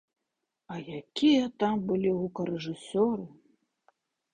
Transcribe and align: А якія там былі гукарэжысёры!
А 0.75 0.77
якія 0.99 1.45
там 1.65 1.85
былі 1.93 2.17
гукарэжысёры! 2.19 3.33